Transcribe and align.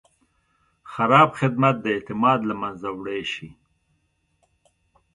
خراب 0.93 1.29
خدمت 1.39 1.75
د 1.81 1.85
اعتماد 1.95 2.39
له 2.49 2.55
منځه 2.61 2.89
وړی 2.99 3.21
شي. 3.33 3.49